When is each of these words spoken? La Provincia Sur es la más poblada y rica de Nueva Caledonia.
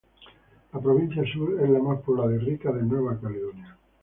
La 0.73 0.79
Provincia 0.79 1.21
Sur 1.31 1.61
es 1.61 1.69
la 1.69 1.77
más 1.77 2.01
poblada 2.01 2.33
y 2.33 2.39
rica 2.39 2.71
de 2.71 2.81
Nueva 2.81 3.19
Caledonia. 3.21 3.77